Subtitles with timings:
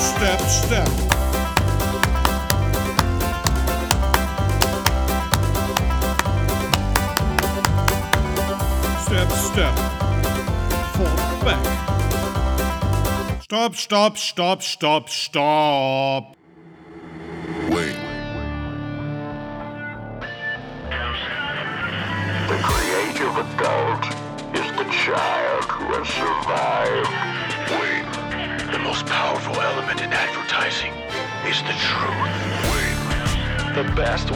[0.00, 0.88] step, step.
[9.04, 9.74] Step, step.
[10.94, 11.64] Forward back.
[13.42, 16.39] Stop, stop, stop, stop, stop.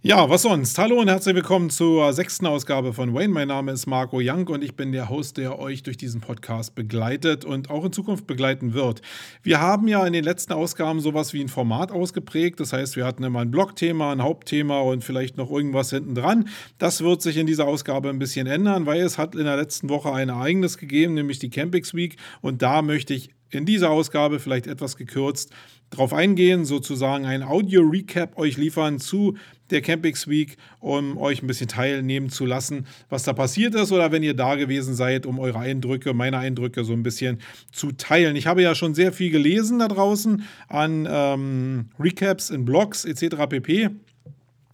[0.00, 0.78] Ja, was sonst?
[0.78, 3.34] Hallo und herzlich willkommen zur sechsten Ausgabe von Wayne.
[3.34, 6.76] Mein Name ist Marco Young und ich bin der Host, der euch durch diesen Podcast
[6.76, 9.02] begleitet und auch in Zukunft begleiten wird.
[9.42, 12.60] Wir haben ja in den letzten Ausgaben sowas wie ein Format ausgeprägt.
[12.60, 16.48] Das heißt, wir hatten immer ein Blogthema, ein Hauptthema und vielleicht noch irgendwas hinten dran.
[16.78, 19.88] Das wird sich in dieser Ausgabe ein bisschen ändern, weil es hat in der letzten
[19.88, 22.18] Woche ein Ereignis gegeben, nämlich die Campix Week.
[22.40, 25.50] Und da möchte ich in dieser Ausgabe vielleicht etwas gekürzt
[25.90, 29.36] drauf eingehen, sozusagen ein Audio-Recap euch liefern zu
[29.70, 34.12] der Campix Week, um euch ein bisschen teilnehmen zu lassen, was da passiert ist oder
[34.12, 37.38] wenn ihr da gewesen seid, um eure Eindrücke, meine Eindrücke so ein bisschen
[37.72, 38.36] zu teilen.
[38.36, 43.36] Ich habe ja schon sehr viel gelesen da draußen an ähm, Recaps in Blogs etc.
[43.48, 43.90] pp.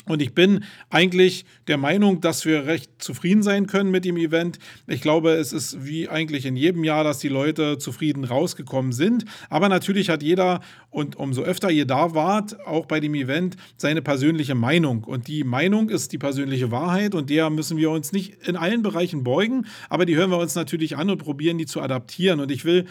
[0.06, 4.58] Und ich bin eigentlich der Meinung, dass wir recht zufrieden sein können mit dem Event.
[4.86, 9.24] Ich glaube, es ist wie eigentlich in jedem Jahr, dass die Leute zufrieden rausgekommen sind.
[9.48, 10.60] Aber natürlich hat jeder,
[10.90, 15.04] und umso öfter ihr da wart, auch bei dem Event, seine persönliche Meinung.
[15.04, 18.82] Und die Meinung ist die persönliche Wahrheit und der müssen wir uns nicht in allen
[18.82, 22.40] Bereichen beugen, aber die hören wir uns natürlich an und probieren, die zu adaptieren.
[22.40, 22.86] Und ich will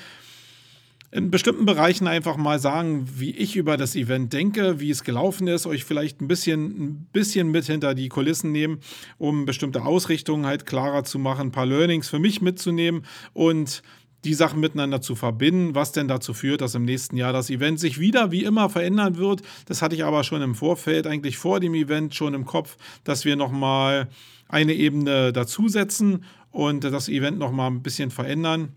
[1.14, 5.48] in bestimmten Bereichen einfach mal sagen, wie ich über das Event denke, wie es gelaufen
[5.48, 8.80] ist, euch vielleicht ein bisschen, ein bisschen mit hinter die Kulissen nehmen,
[9.20, 13.84] um bestimmte Ausrichtungen halt klarer zu machen, ein paar Learnings für mich mitzunehmen und
[14.24, 17.80] die Sachen miteinander zu verbinden, was denn dazu führt, dass im nächsten Jahr das Event
[17.80, 19.44] sich wieder wie immer verändern wird.
[19.68, 23.24] Das hatte ich aber schon im Vorfeld, eigentlich vor dem Event schon im Kopf, dass
[23.24, 24.10] wir nochmal
[24.48, 28.70] eine Ebene dazusetzen und das Event nochmal ein bisschen verändern.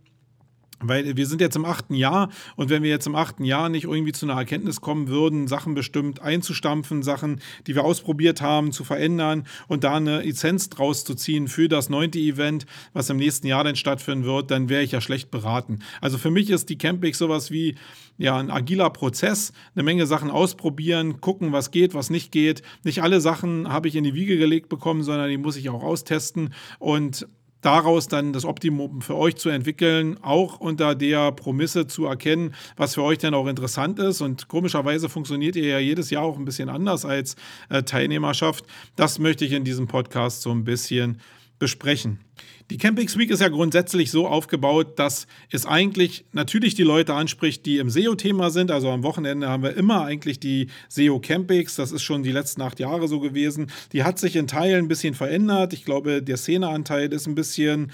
[0.81, 3.85] Weil wir sind jetzt im achten Jahr und wenn wir jetzt im achten Jahr nicht
[3.85, 8.85] irgendwie zu einer Erkenntnis kommen würden, Sachen bestimmt einzustampfen, Sachen, die wir ausprobiert haben, zu
[8.85, 13.47] verändern und da eine Lizenz draus zu ziehen für das neunte Event, was im nächsten
[13.47, 15.79] Jahr dann stattfinden wird, dann wäre ich ja schlecht beraten.
[16.03, 17.77] Also für mich ist die Campix sowas wie
[18.19, 22.63] ja, ein agiler Prozess, eine Menge Sachen ausprobieren, gucken, was geht, was nicht geht.
[22.83, 25.83] Nicht alle Sachen habe ich in die Wiege gelegt bekommen, sondern die muss ich auch
[25.83, 27.27] austesten und
[27.61, 32.95] daraus dann das Optimum für euch zu entwickeln, auch unter der Promisse zu erkennen, was
[32.95, 34.21] für euch denn auch interessant ist.
[34.21, 37.37] Und komischerweise funktioniert ihr ja jedes Jahr auch ein bisschen anders als
[37.69, 38.65] äh, Teilnehmerschaft.
[38.95, 41.21] Das möchte ich in diesem Podcast so ein bisschen
[41.59, 42.21] besprechen.
[42.69, 47.65] Die Campings Week ist ja grundsätzlich so aufgebaut, dass es eigentlich natürlich die Leute anspricht,
[47.65, 48.73] die im SEO-Thema sind.
[48.73, 51.77] Also am Wochenende haben wir immer eigentlich die SEO Campings.
[51.77, 53.71] Das ist schon die letzten acht Jahre so gewesen.
[53.93, 55.75] Die hat sich in Teilen ein bisschen verändert.
[55.75, 57.93] Ich glaube, der Szeneanteil ist ein bisschen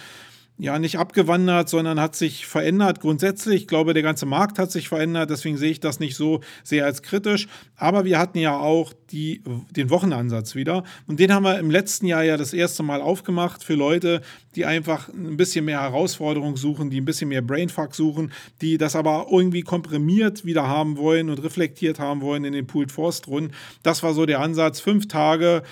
[0.62, 3.62] ja nicht abgewandert, sondern hat sich verändert grundsätzlich.
[3.62, 6.84] Ich glaube, der ganze Markt hat sich verändert, deswegen sehe ich das nicht so sehr
[6.84, 7.48] als kritisch.
[7.74, 12.06] Aber wir hatten ja auch die, den Wochenansatz wieder und den haben wir im letzten
[12.06, 14.20] Jahr ja das erste Mal aufgemacht für Leute,
[14.54, 18.94] die einfach ein bisschen mehr Herausforderung suchen, die ein bisschen mehr Brainfuck suchen, die das
[18.94, 23.52] aber irgendwie komprimiert wieder haben wollen und reflektiert haben wollen in den Pooled Forst Runden.
[23.82, 24.78] Das war so der Ansatz.
[24.78, 25.64] Fünf Tage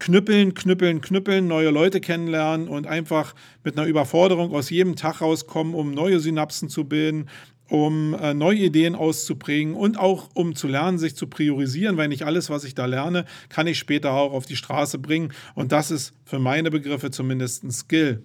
[0.00, 5.74] knüppeln, knüppeln, knüppeln, neue Leute kennenlernen und einfach mit einer Überforderung aus jedem Tag rauskommen,
[5.74, 7.28] um neue Synapsen zu bilden,
[7.68, 12.24] um äh, neue Ideen auszuprägen und auch um zu lernen, sich zu priorisieren, weil nicht
[12.24, 15.32] alles, was ich da lerne, kann ich später auch auf die Straße bringen.
[15.54, 18.24] Und das ist für meine Begriffe zumindest ein Skill.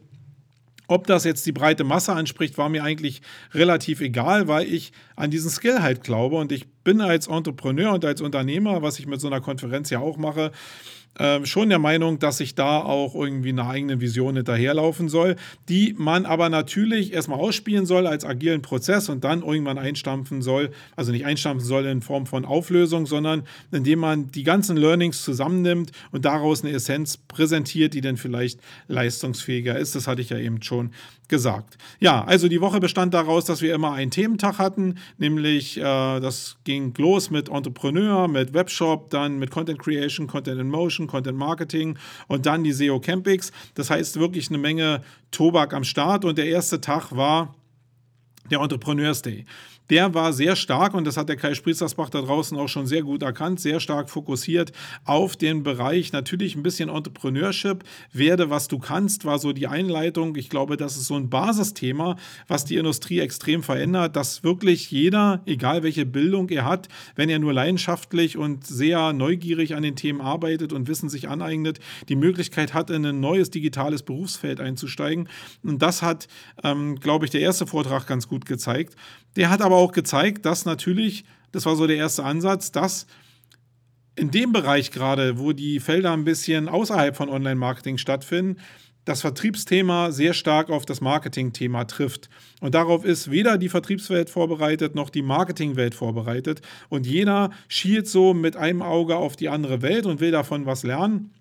[0.88, 3.22] Ob das jetzt die breite Masse anspricht, war mir eigentlich
[3.54, 6.38] relativ egal, weil ich an diesen Skill halt glaube.
[6.38, 10.00] Und ich bin als Entrepreneur und als Unternehmer, was ich mit so einer Konferenz ja
[10.00, 10.54] auch mache,
[11.18, 15.38] äh, schon der Meinung, dass ich da auch irgendwie eine eigene Vision hinterherlaufen soll,
[15.70, 20.72] die man aber natürlich erstmal ausspielen soll als agilen Prozess und dann irgendwann einstampfen soll,
[20.96, 25.92] also nicht einstampfen soll in Form von Auflösung, sondern indem man die ganzen Learnings zusammennimmt
[26.12, 29.96] und daraus eine Essenz präsentiert, die dann vielleicht leistungsfähiger ist.
[29.96, 30.92] Das hatte ich ja eben schon
[31.28, 31.78] gesagt.
[32.00, 36.58] Ja, also die Woche bestand daraus, dass wir immer einen Thementag hatten, nämlich äh, das
[36.64, 41.98] ging los mit Entrepreneur, mit Webshop, dann mit Content Creation, Content in Motion, Content Marketing
[42.28, 43.52] und dann die SEO Campix.
[43.74, 45.02] Das heißt wirklich eine Menge
[45.32, 47.56] Tobak am Start und der erste Tag war
[48.52, 49.46] der Entrepreneurs Day
[49.90, 53.04] der war sehr stark und das hat der Kai Spriestersbach da draußen auch schon sehr
[53.04, 54.72] gut erkannt, sehr stark fokussiert
[55.04, 57.84] auf den Bereich natürlich ein bisschen Entrepreneurship.
[58.12, 60.36] Werde, was du kannst, war so die Einleitung.
[60.36, 62.16] Ich glaube, das ist so ein Basisthema,
[62.48, 67.40] was die Industrie extrem verändert, dass wirklich jeder, egal welche Bildung er hat, wenn er
[67.40, 71.80] nur leidenschaftlich und sehr neugierig an den Themen arbeitet und Wissen sich aneignet,
[72.10, 75.30] die Möglichkeit hat, in ein neues digitales Berufsfeld einzusteigen.
[75.64, 76.28] Und das hat,
[76.64, 78.96] ähm, glaube ich, der erste Vortrag ganz gut gezeigt.
[79.36, 83.08] Der hat aber auch gezeigt, dass natürlich, das war so der erste Ansatz, dass
[84.16, 88.62] in dem Bereich gerade, wo die Felder ein bisschen außerhalb von Online-Marketing stattfinden,
[89.04, 92.30] das Vertriebsthema sehr stark auf das Marketingthema trifft.
[92.60, 96.62] Und darauf ist weder die Vertriebswelt vorbereitet noch die Marketingwelt vorbereitet.
[96.90, 100.84] Und jeder schielt so mit einem Auge auf die andere Welt und will davon was
[100.84, 101.32] lernen.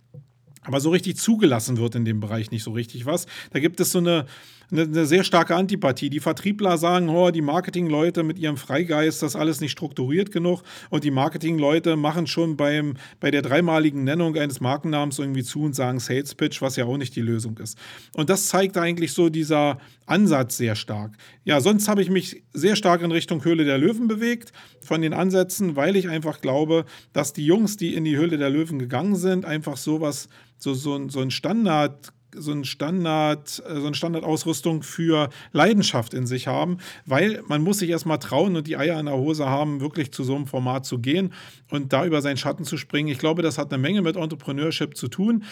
[0.61, 3.27] Aber so richtig zugelassen wird in dem Bereich nicht so richtig was.
[3.51, 4.27] Da gibt es so eine,
[4.71, 6.11] eine, eine sehr starke Antipathie.
[6.11, 10.63] Die Vertriebler sagen, oh, die Marketingleute mit ihrem Freigeist, das alles nicht strukturiert genug.
[10.91, 15.75] Und die Marketingleute machen schon beim, bei der dreimaligen Nennung eines Markennamens irgendwie zu und
[15.75, 17.79] sagen Sales Pitch, was ja auch nicht die Lösung ist.
[18.15, 21.17] Und das zeigt eigentlich so dieser Ansatz sehr stark.
[21.45, 25.15] Ja, sonst habe ich mich sehr stark in Richtung Höhle der Löwen bewegt von den
[25.15, 29.17] Ansätzen, weil ich einfach glaube, dass die Jungs, die in die Höhle der Löwen gegangen
[29.17, 30.29] sind, einfach sowas,
[30.59, 36.27] so, so, so ein Standard so ein Standard, äh, so eine Standardausrüstung für Leidenschaft in
[36.27, 39.81] sich haben, weil man muss sich erstmal trauen und die Eier in der Hose haben,
[39.81, 41.33] wirklich zu so einem Format zu gehen
[41.71, 43.09] und da über seinen Schatten zu springen.
[43.09, 45.45] Ich glaube, das hat eine Menge mit Entrepreneurship zu tun.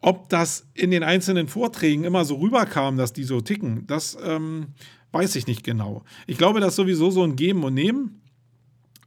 [0.00, 4.68] Ob das in den einzelnen Vorträgen immer so rüberkam, dass die so ticken, das ähm,
[5.12, 6.04] weiß ich nicht genau.
[6.26, 8.20] Ich glaube, das ist sowieso so ein Geben und Nehmen.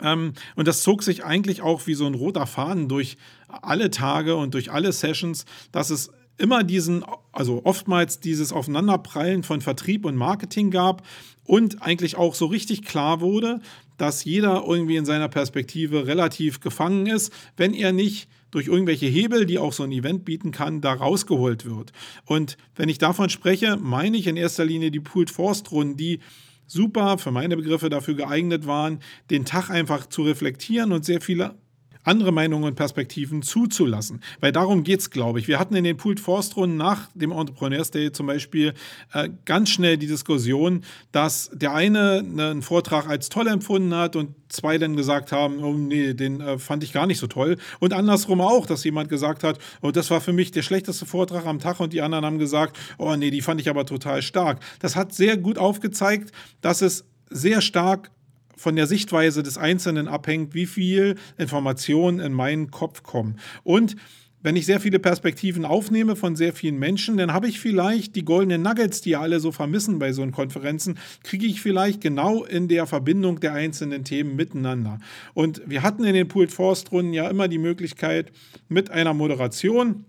[0.02, 3.18] Ähm, und das zog sich eigentlich auch wie so ein roter Faden durch
[3.48, 9.62] alle Tage und durch alle Sessions, dass es immer diesen, also oftmals dieses Aufeinanderprallen von
[9.62, 11.06] Vertrieb und Marketing gab
[11.44, 13.60] und eigentlich auch so richtig klar wurde,
[13.98, 19.46] dass jeder irgendwie in seiner Perspektive relativ gefangen ist, wenn er nicht durch irgendwelche Hebel,
[19.46, 21.92] die auch so ein Event bieten kann, da rausgeholt wird.
[22.26, 26.20] Und wenn ich davon spreche, meine ich in erster Linie die Pooled Forst Runden, die
[26.66, 29.00] super für meine Begriffe dafür geeignet waren,
[29.30, 31.56] den Tag einfach zu reflektieren und sehr viele
[32.04, 34.22] andere Meinungen und Perspektiven zuzulassen.
[34.40, 35.48] Weil darum geht es, glaube ich.
[35.48, 38.74] Wir hatten in den Pooled Forst Runden nach dem Entrepreneurs Day zum Beispiel
[39.14, 44.16] äh, ganz schnell die Diskussion, dass der eine ne, einen Vortrag als toll empfunden hat
[44.16, 47.58] und zwei dann gesagt haben, oh nee, den äh, fand ich gar nicht so toll.
[47.80, 51.46] Und andersrum auch, dass jemand gesagt hat, oh, das war für mich der schlechteste Vortrag
[51.46, 54.60] am Tag und die anderen haben gesagt, oh nee, die fand ich aber total stark.
[54.80, 56.32] Das hat sehr gut aufgezeigt,
[56.62, 58.12] dass es sehr stark
[58.60, 63.38] von der Sichtweise des Einzelnen abhängt, wie viel Informationen in meinen Kopf kommen.
[63.64, 63.96] Und
[64.42, 68.26] wenn ich sehr viele Perspektiven aufnehme von sehr vielen Menschen, dann habe ich vielleicht die
[68.26, 72.68] goldenen Nuggets, die ja alle so vermissen bei so Konferenzen, kriege ich vielleicht genau in
[72.68, 75.00] der Verbindung der einzelnen Themen miteinander.
[75.34, 78.32] Und wir hatten in den Pooled Forst Runden ja immer die Möglichkeit
[78.68, 80.06] mit einer Moderation,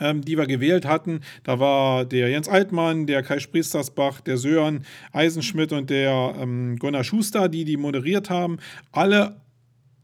[0.00, 1.20] ähm, die wir gewählt hatten.
[1.44, 7.04] Da war der Jens Altmann, der Kai Spriestersbach, der Sören Eisenschmidt und der ähm, Gunnar
[7.04, 8.58] Schuster, die die moderiert haben.
[8.90, 9.36] Alle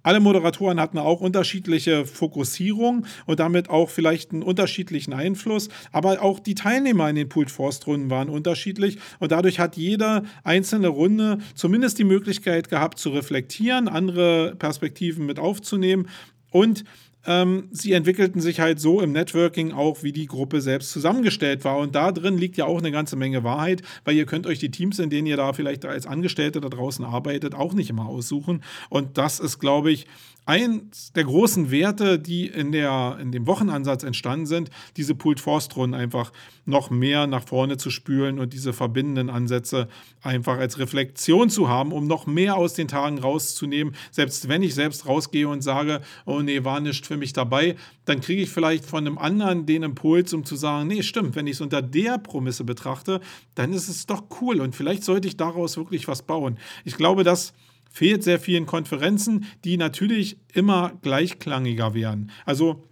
[0.09, 6.39] alle Moderatoren hatten auch unterschiedliche Fokussierung und damit auch vielleicht einen unterschiedlichen Einfluss, aber auch
[6.39, 11.39] die Teilnehmer in den Pooled Forst Runden waren unterschiedlich und dadurch hat jede einzelne Runde
[11.55, 16.09] zumindest die Möglichkeit gehabt zu reflektieren, andere Perspektiven mit aufzunehmen
[16.51, 16.85] und
[17.29, 21.77] ähm, sie entwickelten sich halt so im Networking auch, wie die Gruppe selbst zusammengestellt war.
[21.77, 24.71] Und da drin liegt ja auch eine ganze Menge Wahrheit, weil ihr könnt euch die
[24.71, 28.63] Teams, in denen ihr da vielleicht als Angestellte da draußen arbeitet, auch nicht immer aussuchen.
[28.89, 30.07] Und das ist, glaube ich,
[30.49, 35.77] eins der großen Werte, die in, der, in dem Wochenansatz entstanden sind, diese Pooled Forst
[35.77, 36.33] Runden einfach
[36.65, 39.89] noch mehr nach vorne zu spülen und diese verbindenden Ansätze
[40.23, 43.95] einfach als Reflexion zu haben, um noch mehr aus den Tagen rauszunehmen.
[44.11, 47.77] Selbst wenn ich selbst rausgehe und sage, oh nee, war nicht für mich dabei,
[48.07, 51.47] dann kriege ich vielleicht von einem anderen den Impuls, um zu sagen, nee, stimmt, wenn
[51.47, 53.21] ich es unter der Promisse betrachte,
[53.55, 56.59] dann ist es doch cool und vielleicht sollte ich daraus wirklich was bauen.
[56.87, 57.53] Ich glaube, dass
[57.89, 62.31] fehlt sehr vielen Konferenzen, die natürlich immer gleichklangiger werden.
[62.45, 62.85] Also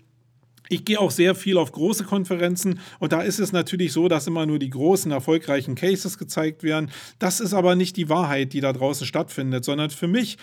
[0.68, 4.26] ich gehe auch sehr viel auf große Konferenzen und da ist es natürlich so, dass
[4.26, 6.90] immer nur die großen, erfolgreichen Cases gezeigt werden.
[7.18, 10.38] Das ist aber nicht die Wahrheit, die da draußen stattfindet, sondern für mich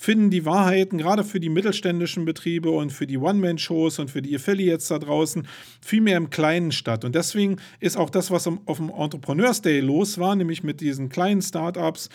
[0.00, 4.34] finden die Wahrheiten gerade für die mittelständischen Betriebe und für die One-Man-Shows und für die
[4.34, 5.46] Affiliates da draußen
[5.82, 7.04] viel mehr im Kleinen statt.
[7.04, 11.10] Und deswegen ist auch das, was auf dem Entrepreneurs Day los war, nämlich mit diesen
[11.10, 12.08] kleinen Startups,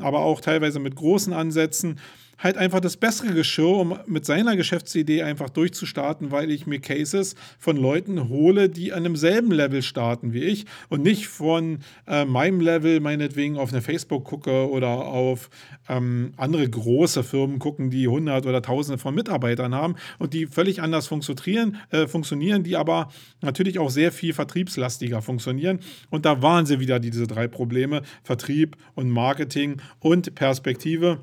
[0.00, 1.98] aber auch teilweise mit großen Ansätzen,
[2.42, 7.34] halt einfach das bessere Geschirr, um mit seiner Geschäftsidee einfach durchzustarten, weil ich mir Cases
[7.58, 12.60] von Leuten hole, die an demselben Level starten wie ich und nicht von äh, meinem
[12.60, 15.50] Level meinetwegen auf eine Facebook gucke oder auf
[15.88, 20.82] ähm, andere große Firmen gucken, die hundert oder tausende von Mitarbeitern haben und die völlig
[20.82, 25.80] anders funktionieren, äh, funktionieren, die aber natürlich auch sehr viel vertriebslastiger funktionieren.
[26.10, 31.20] Und da waren sie wieder diese drei Probleme, Vertrieb und Marketing und Perspektive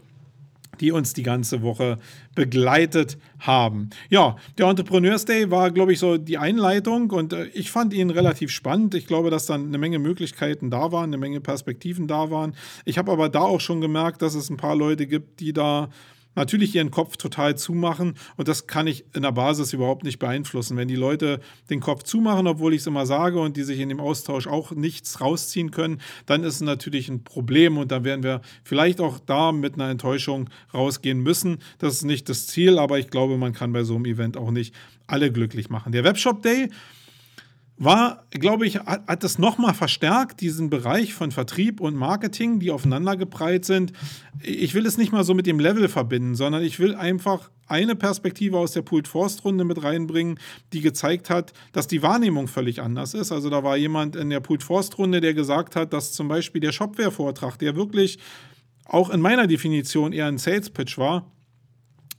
[0.80, 1.98] die uns die ganze Woche
[2.36, 3.90] begleitet haben.
[4.10, 8.10] Ja, der Entrepreneurs Day war, glaube ich, so die Einleitung und äh, ich fand ihn
[8.10, 8.96] relativ spannend.
[8.96, 12.56] Ich glaube, dass dann eine Menge Möglichkeiten da waren, eine Menge Perspektiven da waren.
[12.86, 15.90] Ich habe aber da auch schon gemerkt, dass es ein paar Leute gibt, die da
[16.40, 20.78] natürlich ihren Kopf total zumachen und das kann ich in der Basis überhaupt nicht beeinflussen.
[20.78, 23.90] Wenn die Leute den Kopf zumachen, obwohl ich es immer sage und die sich in
[23.90, 28.24] dem Austausch auch nichts rausziehen können, dann ist es natürlich ein Problem und dann werden
[28.24, 31.58] wir vielleicht auch da mit einer Enttäuschung rausgehen müssen.
[31.78, 34.52] Das ist nicht das Ziel, aber ich glaube, man kann bei so einem Event auch
[34.52, 34.74] nicht
[35.08, 35.92] alle glücklich machen.
[35.92, 36.70] Der Webshop Day
[37.80, 42.72] war, glaube ich, hat, hat das nochmal verstärkt, diesen Bereich von Vertrieb und Marketing, die
[42.72, 43.94] aufeinandergeprallt sind.
[44.44, 47.96] Ich will es nicht mal so mit dem Level verbinden, sondern ich will einfach eine
[47.96, 50.40] Perspektive aus der Pooled Forst Runde mit reinbringen,
[50.74, 53.32] die gezeigt hat, dass die Wahrnehmung völlig anders ist.
[53.32, 56.62] Also da war jemand in der Pooled Forst Runde, der gesagt hat, dass zum Beispiel
[56.62, 58.20] der Shopware-Vortrag, der wirklich
[58.86, 61.32] auch in meiner Definition eher ein Sales Pitch war,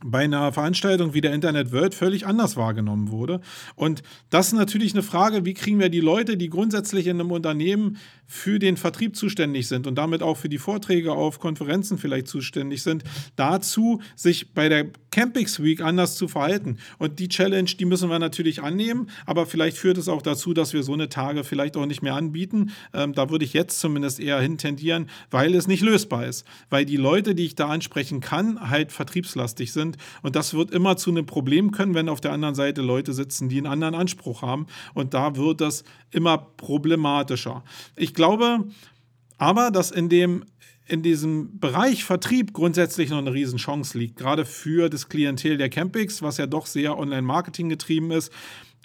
[0.03, 3.41] bei einer Veranstaltung wie der Internet World völlig anders wahrgenommen wurde.
[3.75, 7.31] Und das ist natürlich eine Frage, wie kriegen wir die Leute, die grundsätzlich in einem
[7.31, 7.97] Unternehmen
[8.31, 12.81] für den Vertrieb zuständig sind und damit auch für die Vorträge auf Konferenzen vielleicht zuständig
[12.81, 13.03] sind,
[13.35, 16.77] dazu, sich bei der Campix Week anders zu verhalten.
[16.97, 20.71] Und die Challenge, die müssen wir natürlich annehmen, aber vielleicht führt es auch dazu, dass
[20.71, 22.71] wir so eine Tage vielleicht auch nicht mehr anbieten.
[22.93, 26.47] Ähm, da würde ich jetzt zumindest eher hintendieren, weil es nicht lösbar ist.
[26.69, 29.97] Weil die Leute, die ich da ansprechen kann, halt vertriebslastig sind.
[30.21, 33.49] Und das wird immer zu einem Problem können, wenn auf der anderen Seite Leute sitzen,
[33.49, 34.67] die einen anderen Anspruch haben.
[34.93, 37.65] Und da wird das immer problematischer.
[37.97, 40.45] Ich glaube aber, dass in dem
[40.87, 46.21] in diesem Bereich Vertrieb grundsätzlich noch eine Riesenchance liegt, gerade für das Klientel der Campings,
[46.21, 48.29] was ja doch sehr Online-Marketing getrieben ist,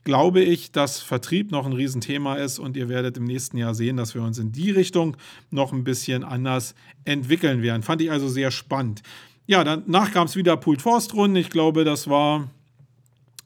[0.05, 3.97] glaube ich, dass Vertrieb noch ein Riesenthema ist und ihr werdet im nächsten Jahr sehen,
[3.97, 5.16] dass wir uns in die Richtung
[5.50, 7.83] noch ein bisschen anders entwickeln werden.
[7.83, 9.02] Fand ich also sehr spannend.
[9.49, 11.35] Ja, danach kam es wieder Pooled Forst Runden.
[11.35, 12.49] Ich glaube, das war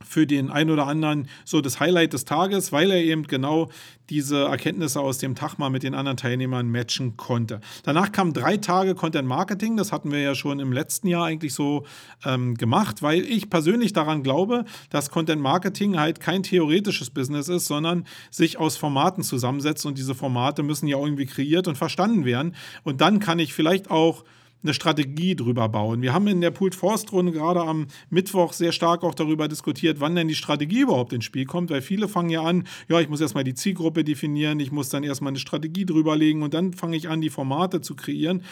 [0.03, 3.71] für den einen oder anderen so das Highlight des Tages, weil er eben genau
[4.09, 7.61] diese Erkenntnisse aus dem Tag mal mit den anderen Teilnehmern matchen konnte.
[7.85, 9.77] Danach kamen drei Tage Content Marketing.
[9.77, 11.85] Das hatten wir ja schon im letzten Jahr eigentlich so
[12.25, 17.67] ähm, gemacht, weil ich persönlich daran glaube, dass Content Marketing halt kein theoretisches Business ist,
[17.67, 22.57] sondern sich aus Formaten zusammensetzt und diese Formate müssen ja irgendwie kreiert und verstanden werden.
[22.83, 24.25] Und dann kann ich vielleicht auch
[24.63, 26.03] eine Strategie drüber bauen.
[26.03, 30.01] Wir haben in der Pooled Forst Runde gerade am Mittwoch sehr stark auch darüber diskutiert,
[30.01, 33.09] wann denn die Strategie überhaupt ins Spiel kommt, weil viele fangen ja an, ja, ich
[33.09, 36.97] muss erstmal die Zielgruppe definieren, ich muss dann erstmal eine Strategie drüberlegen und dann fange
[36.97, 38.43] ich an, die Formate zu kreieren.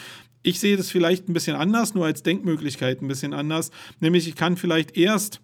[0.41, 4.35] Ich sehe das vielleicht ein bisschen anders, nur als Denkmöglichkeit ein bisschen anders, nämlich ich
[4.35, 5.41] kann vielleicht erst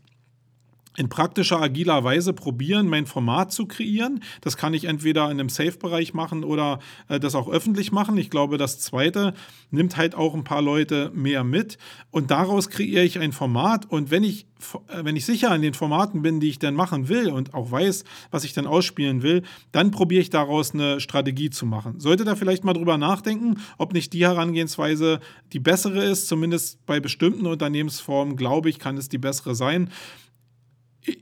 [0.97, 4.21] in praktischer, agiler Weise probieren, mein Format zu kreieren.
[4.41, 8.17] Das kann ich entweder in einem Safe-Bereich machen oder äh, das auch öffentlich machen.
[8.17, 9.33] Ich glaube, das Zweite
[9.71, 11.77] nimmt halt auch ein paar Leute mehr mit
[12.11, 13.85] und daraus kreiere ich ein Format.
[13.89, 14.47] Und wenn ich,
[14.87, 17.71] äh, wenn ich sicher in den Formaten bin, die ich dann machen will und auch
[17.71, 21.99] weiß, was ich dann ausspielen will, dann probiere ich daraus eine Strategie zu machen.
[21.99, 25.19] Sollte da vielleicht mal drüber nachdenken, ob nicht die Herangehensweise
[25.51, 29.89] die bessere ist, zumindest bei bestimmten Unternehmensformen, glaube ich, kann es die bessere sein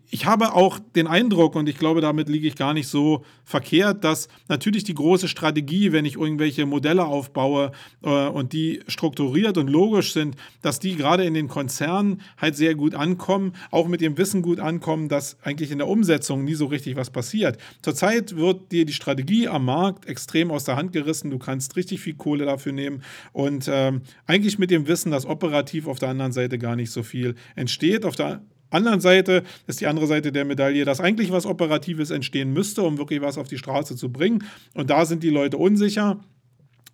[0.10, 4.04] ich habe auch den Eindruck, und ich glaube, damit liege ich gar nicht so verkehrt,
[4.04, 7.72] dass natürlich die große Strategie, wenn ich irgendwelche Modelle aufbaue
[8.04, 12.76] äh, und die strukturiert und logisch sind, dass die gerade in den Konzernen halt sehr
[12.76, 16.68] gut ankommen, auch mit dem Wissen gut ankommen, dass eigentlich in der Umsetzung nie so
[16.68, 17.58] richtig was passiert.
[17.82, 21.32] Zurzeit wird dir die Strategie am Markt extrem aus der Hand gerissen.
[21.32, 25.88] Du kannst richtig viel Kohle dafür nehmen und ähm, eigentlich mit dem Wissen, dass operativ
[25.88, 28.06] auf der anderen Seite gar nicht so viel entsteht.
[28.06, 28.42] Auf der
[28.74, 32.98] anderen Seite ist die andere Seite der Medaille, dass eigentlich was Operatives entstehen müsste, um
[32.98, 34.44] wirklich was auf die Straße zu bringen.
[34.74, 36.20] Und da sind die Leute unsicher.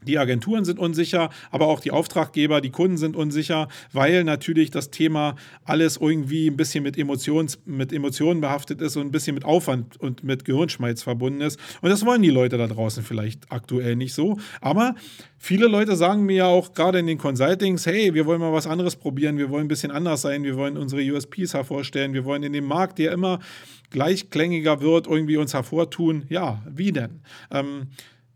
[0.08, 4.92] Die Agenturen sind unsicher, aber auch die Auftraggeber, die Kunden sind unsicher, weil natürlich das
[4.92, 9.44] Thema alles irgendwie ein bisschen mit, Emotions, mit Emotionen behaftet ist und ein bisschen mit
[9.44, 11.60] Aufwand und mit Gehirnschmalz verbunden ist.
[11.82, 14.38] Und das wollen die Leute da draußen vielleicht aktuell nicht so.
[14.62, 14.96] Aber
[15.38, 18.68] viele Leute sagen mir ja auch gerade in den Consultings, hey, wir wollen mal was
[18.68, 22.44] anderes probieren, wir wollen ein bisschen anders sein, wir wollen unsere USPs hervorstellen, wir wollen
[22.44, 23.40] in dem Markt, der immer
[23.90, 26.24] gleichklängiger wird, irgendwie uns hervortun.
[26.30, 27.22] Ja, wie denn?
[27.52, 27.88] Ähm,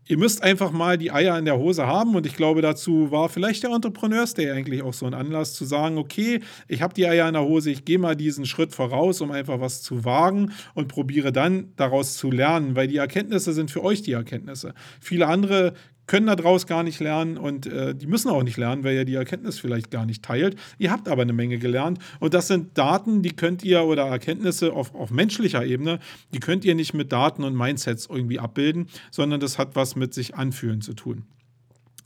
[0.06, 3.28] ihr müsst einfach mal die Eier in der Hose haben und ich glaube, dazu war
[3.28, 7.06] vielleicht der Entrepreneurs Day eigentlich auch so ein Anlass zu sagen, okay, ich habe die
[7.06, 10.52] Eier in der Hose, ich gehe mal diesen Schritt voraus, um einfach was zu wagen
[10.74, 14.74] und probiere dann daraus zu lernen, weil die Erkenntnisse sind für euch die Erkenntnisse.
[15.00, 15.74] Viele andere
[16.06, 19.14] können daraus gar nicht lernen und äh, die müssen auch nicht lernen, weil ihr die
[19.14, 20.56] Erkenntnis vielleicht gar nicht teilt.
[20.78, 24.72] Ihr habt aber eine Menge gelernt und das sind Daten, die könnt ihr oder Erkenntnisse
[24.72, 25.98] auf, auf menschlicher Ebene,
[26.32, 30.14] die könnt ihr nicht mit Daten und Mindsets irgendwie abbilden, sondern das hat was mit
[30.14, 31.24] sich anfühlen zu tun.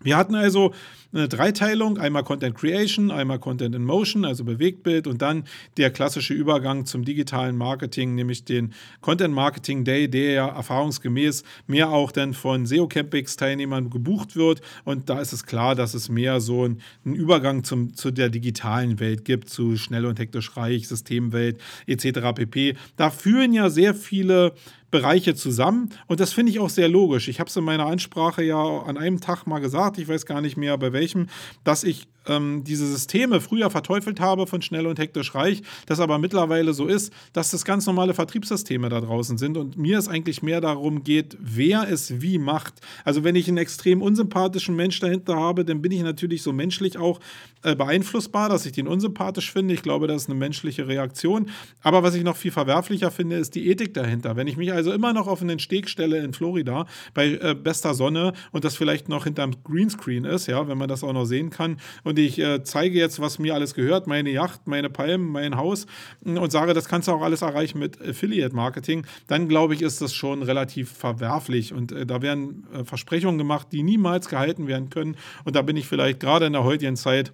[0.01, 0.73] Wir hatten also
[1.13, 5.45] eine Dreiteilung, einmal Content Creation, einmal Content in Motion, also Bewegtbild und dann
[5.79, 11.91] der klassische Übergang zum digitalen Marketing, nämlich den Content Marketing Day, der ja erfahrungsgemäß mehr
[11.91, 16.11] auch dann von SEO Campings Teilnehmern gebucht wird und da ist es klar, dass es
[16.11, 20.89] mehr so einen Übergang zum, zu der digitalen Welt gibt, zu schnell und hektisch reich,
[20.89, 22.21] Systemwelt etc.
[22.35, 22.77] pp.
[22.97, 24.53] Da führen ja sehr viele
[24.91, 25.91] Bereiche zusammen.
[26.07, 27.29] Und das finde ich auch sehr logisch.
[27.29, 30.41] Ich habe es in meiner Ansprache ja an einem Tag mal gesagt, ich weiß gar
[30.41, 31.29] nicht mehr bei welchem,
[31.65, 36.19] dass ich ähm, diese Systeme früher verteufelt habe von schnell und hektisch reich, das aber
[36.19, 40.43] mittlerweile so ist, dass das ganz normale Vertriebssysteme da draußen sind und mir es eigentlich
[40.43, 42.75] mehr darum geht, wer es wie macht.
[43.05, 46.99] Also wenn ich einen extrem unsympathischen Mensch dahinter habe, dann bin ich natürlich so menschlich
[46.99, 47.21] auch
[47.63, 49.75] äh, beeinflussbar, dass ich den unsympathisch finde.
[49.75, 51.51] Ich glaube, das ist eine menschliche Reaktion.
[51.83, 54.37] Aber was ich noch viel verwerflicher finde, ist die Ethik dahinter.
[54.37, 57.95] Wenn ich mich also immer noch auf einen Steg stelle in Florida bei äh, bester
[57.95, 61.51] Sonne und das vielleicht noch hinterm Greenscreen ist, ja, wenn man das auch noch sehen
[61.51, 61.79] kann.
[62.05, 65.87] Und ich äh, zeige jetzt, was mir alles gehört, meine Yacht, meine Palmen, mein Haus
[66.25, 70.01] und sage, das kannst du auch alles erreichen mit Affiliate Marketing, dann glaube ich, ist
[70.01, 74.91] das schon relativ verwerflich und äh, da werden äh, Versprechungen gemacht, die niemals gehalten werden
[74.91, 75.17] können.
[75.45, 77.33] Und da bin ich vielleicht gerade in der heutigen Zeit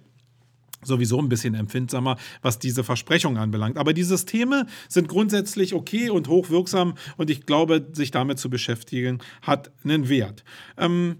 [0.85, 3.77] sowieso ein bisschen empfindsamer, was diese Versprechungen anbelangt.
[3.77, 9.19] Aber die Systeme sind grundsätzlich okay und hochwirksam und ich glaube, sich damit zu beschäftigen,
[9.41, 10.43] hat einen Wert.
[10.77, 11.17] Ähm,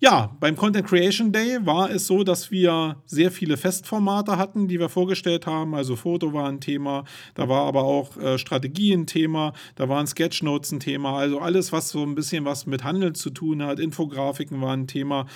[0.00, 4.78] ja, beim Content Creation Day war es so, dass wir sehr viele Festformate hatten, die
[4.78, 5.74] wir vorgestellt haben.
[5.74, 10.06] Also Foto war ein Thema, da war aber auch äh, Strategie ein Thema, da waren
[10.06, 11.18] Sketchnotes ein Thema.
[11.18, 14.86] Also alles, was so ein bisschen was mit Handel zu tun hat, Infografiken waren ein
[14.86, 15.26] Thema.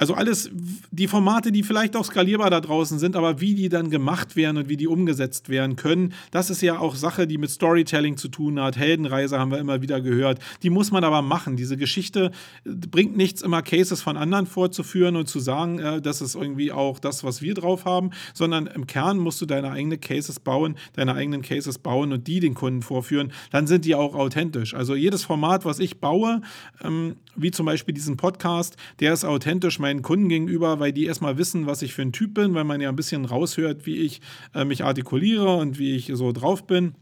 [0.00, 0.50] Also alles,
[0.90, 4.56] die Formate, die vielleicht auch skalierbar da draußen sind, aber wie die dann gemacht werden
[4.56, 8.28] und wie die umgesetzt werden können, das ist ja auch Sache, die mit Storytelling zu
[8.28, 8.78] tun hat.
[8.78, 10.38] Heldenreise haben wir immer wieder gehört.
[10.62, 11.56] Die muss man aber machen.
[11.56, 12.30] Diese Geschichte
[12.64, 16.72] äh, bringt nichts, immer Cases von anderen vorzuführen und zu sagen, äh, das ist irgendwie
[16.72, 20.76] auch das, was wir drauf haben, sondern im Kern musst du deine eigenen Cases bauen,
[20.94, 23.32] deine eigenen Cases bauen und die den Kunden vorführen.
[23.50, 24.72] Dann sind die auch authentisch.
[24.72, 26.40] Also jedes Format, was ich baue,
[26.82, 31.36] ähm, wie zum Beispiel diesen Podcast, der ist authentisch meinen Kunden gegenüber, weil die erstmal
[31.36, 34.20] wissen, was ich für ein Typ bin, weil man ja ein bisschen raushört, wie ich
[34.54, 36.94] äh, mich artikuliere und wie ich so drauf bin.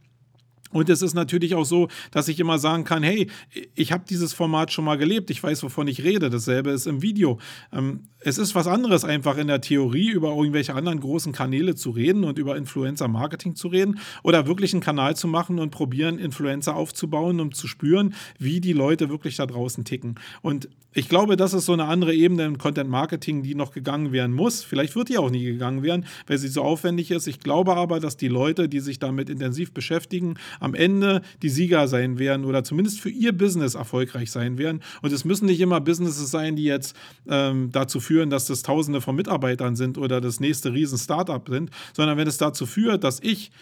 [0.70, 3.28] Und es ist natürlich auch so, dass ich immer sagen kann, hey,
[3.74, 6.28] ich habe dieses Format schon mal gelebt, ich weiß, wovon ich rede.
[6.28, 7.38] Dasselbe ist im Video.
[7.72, 11.90] Ähm, es ist was anderes, einfach in der Theorie über irgendwelche anderen großen Kanäle zu
[11.90, 16.76] reden und über Influencer-Marketing zu reden oder wirklich einen Kanal zu machen und probieren, Influencer
[16.76, 20.16] aufzubauen, um zu spüren, wie die Leute wirklich da draußen ticken.
[20.42, 24.34] Und ich glaube, das ist so eine andere Ebene im Content-Marketing, die noch gegangen werden
[24.34, 24.64] muss.
[24.64, 27.28] Vielleicht wird die auch nie gegangen werden, weil sie so aufwendig ist.
[27.28, 31.88] Ich glaube aber, dass die Leute, die sich damit intensiv beschäftigen, am Ende die Sieger
[31.88, 34.82] sein werden oder zumindest für ihr Business erfolgreich sein werden.
[35.02, 36.96] Und es müssen nicht immer Businesses sein, die jetzt
[37.28, 42.18] ähm, dazu führen, dass das Tausende von Mitarbeitern sind oder das nächste Riesen-Startup sind, sondern
[42.18, 43.52] wenn es dazu führt, dass ich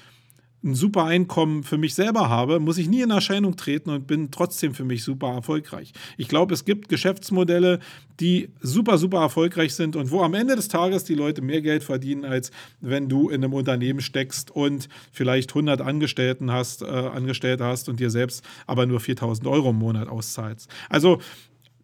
[0.65, 4.31] ein super Einkommen für mich selber habe, muss ich nie in Erscheinung treten und bin
[4.31, 5.93] trotzdem für mich super erfolgreich.
[6.17, 7.81] Ich glaube, es gibt Geschäftsmodelle,
[8.19, 11.85] die super, super erfolgreich sind und wo am Ende des Tages die Leute mehr Geld
[11.85, 17.65] verdienen, als wenn du in einem Unternehmen steckst und vielleicht 100 Angestellten hast, äh, Angestellte
[17.65, 20.71] hast und dir selbst aber nur 4000 Euro im Monat auszahlst.
[20.89, 21.21] Also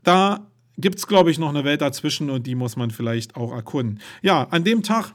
[0.02, 3.52] da gibt es, glaube ich, noch eine Welt dazwischen und die muss man vielleicht auch
[3.52, 4.00] erkunden.
[4.22, 5.14] Ja, an dem Tag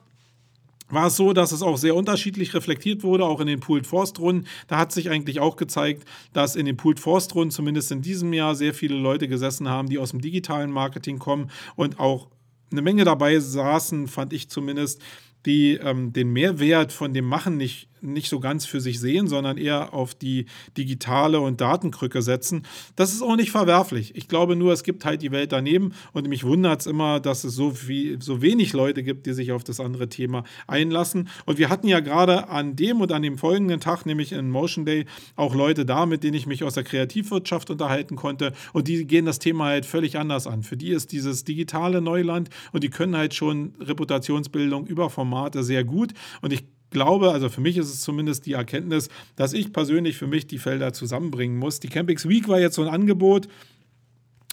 [0.89, 4.19] war es so, dass es auch sehr unterschiedlich reflektiert wurde, auch in den Pooled Forst
[4.19, 4.47] Runden.
[4.67, 8.31] Da hat sich eigentlich auch gezeigt, dass in den Pooled Forst Runden zumindest in diesem
[8.33, 12.29] Jahr sehr viele Leute gesessen haben, die aus dem digitalen Marketing kommen und auch
[12.71, 15.01] eine Menge dabei saßen, fand ich zumindest,
[15.45, 19.57] die ähm, den Mehrwert von dem Machen nicht nicht so ganz für sich sehen, sondern
[19.57, 20.45] eher auf die
[20.77, 22.63] digitale und Datenkrücke setzen.
[22.95, 24.15] Das ist auch nicht verwerflich.
[24.15, 27.43] Ich glaube nur, es gibt halt die Welt daneben und mich wundert es immer, dass
[27.43, 31.29] es so, viel, so wenig Leute gibt, die sich auf das andere Thema einlassen.
[31.45, 34.85] Und wir hatten ja gerade an dem und an dem folgenden Tag, nämlich in Motion
[34.85, 35.05] Day,
[35.35, 39.25] auch Leute da, mit denen ich mich aus der Kreativwirtschaft unterhalten konnte und die gehen
[39.25, 40.63] das Thema halt völlig anders an.
[40.63, 45.83] Für die ist dieses digitale Neuland und die können halt schon Reputationsbildung über Formate sehr
[45.83, 50.17] gut und ich glaube, also für mich ist es zumindest die Erkenntnis, dass ich persönlich
[50.17, 51.79] für mich die Felder zusammenbringen muss.
[51.79, 53.47] Die Campings Week war jetzt so ein Angebot,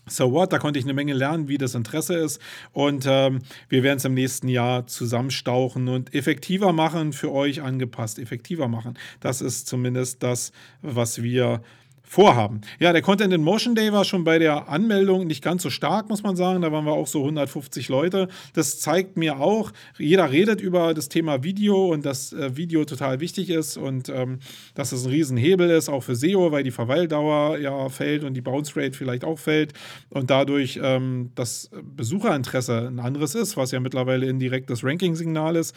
[0.07, 2.39] So what, da konnte ich eine Menge lernen, wie das Interesse ist.
[2.73, 8.19] Und ähm, wir werden es im nächsten Jahr zusammenstauchen und effektiver machen, für euch angepasst,
[8.19, 8.99] effektiver machen.
[9.21, 11.63] Das ist zumindest das, was wir
[12.05, 12.61] vorhaben.
[12.79, 16.09] Ja, der Content in Motion Day war schon bei der Anmeldung nicht ganz so stark,
[16.09, 16.61] muss man sagen.
[16.61, 18.29] Da waren wir auch so 150 Leute.
[18.53, 23.21] Das zeigt mir auch, jeder redet über das Thema Video und dass äh, Video total
[23.21, 24.39] wichtig ist und ähm,
[24.75, 28.43] dass es ein Riesenhebel ist, auch für SEO, weil die Verweildauer ja fällt und die
[28.43, 29.73] Bounce Rate vielleicht auch fällt
[30.11, 35.75] und dadurch ähm, das Besucherinteresse ein anderes ist, was ja mittlerweile indirekt das Ranking-Signal ist.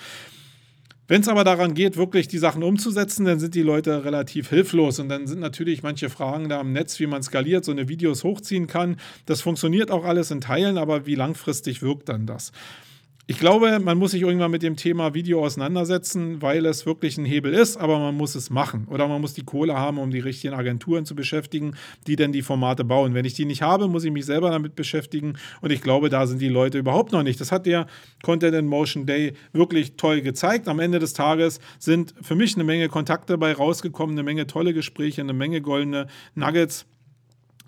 [1.07, 4.99] Wenn es aber daran geht, wirklich die Sachen umzusetzen, dann sind die Leute relativ hilflos.
[4.99, 8.25] Und dann sind natürlich manche Fragen da am Netz, wie man skaliert, so eine Videos
[8.25, 8.97] hochziehen kann.
[9.25, 12.51] Das funktioniert auch alles in Teilen, aber wie langfristig wirkt dann das?
[13.29, 17.25] Ich glaube, man muss sich irgendwann mit dem Thema Video auseinandersetzen, weil es wirklich ein
[17.25, 18.87] Hebel ist, aber man muss es machen.
[18.89, 21.75] Oder man muss die Kohle haben, um die richtigen Agenturen zu beschäftigen,
[22.07, 23.15] die denn die Formate bauen.
[23.15, 25.33] Wenn ich die nicht habe, muss ich mich selber damit beschäftigen.
[25.59, 27.41] Und ich glaube, da sind die Leute überhaupt noch nicht.
[27.41, 27.87] Das hat der
[28.23, 30.69] Content in Motion Day wirklich toll gezeigt.
[30.69, 34.73] Am Ende des Tages sind für mich eine Menge Kontakte bei rausgekommen, eine Menge tolle
[34.73, 36.85] Gespräche, eine Menge goldene Nuggets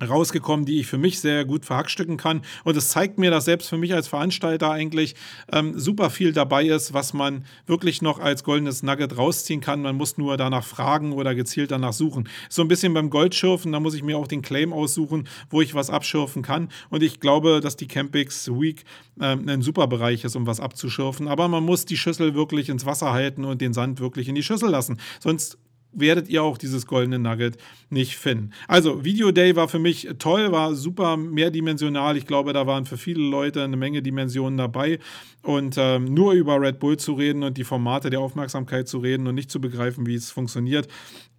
[0.08, 2.42] rausgekommen, die ich für mich sehr gut verhackstücken kann.
[2.64, 5.16] Und es zeigt mir, dass selbst für mich als Veranstalter eigentlich
[5.52, 9.82] ähm, super viel dabei ist, was man wirklich noch als goldenes Nugget rausziehen kann.
[9.82, 12.28] Man muss nur danach fragen oder gezielt danach suchen.
[12.50, 15.76] So ein bisschen beim Goldschürfen, da muss ich mir auch den Claim aussuchen, wo ich
[15.76, 16.70] was abschürfen kann.
[16.90, 18.84] Und ich glaube, dass die Campix Week
[19.22, 21.28] ähm, ein super Bereich ist, um was abzuschürfen.
[21.28, 24.44] Aber man muss die Schüssel wirklich ins Wasser halten und den Sand wirklich in die
[24.44, 25.00] Schüssel lassen.
[25.20, 25.58] Sonst
[25.92, 27.58] werdet ihr auch dieses goldene Nugget
[27.90, 28.52] nicht finden.
[28.68, 32.18] Also, Video Day war für mich toll, war super mehrdimensional.
[32.18, 35.00] Ich glaube, da waren für viele Leute eine Menge Dimensionen dabei.
[35.42, 39.26] Und ähm, nur über Red Bull zu reden und die Formate der Aufmerksamkeit zu reden
[39.26, 40.90] und nicht zu begreifen, wie es funktioniert,